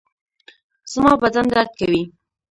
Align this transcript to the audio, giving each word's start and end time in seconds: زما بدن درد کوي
زما 0.91 1.13
بدن 1.23 1.45
درد 1.51 1.69
کوي 1.79 2.01